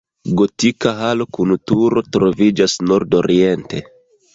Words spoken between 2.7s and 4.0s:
nordoriente.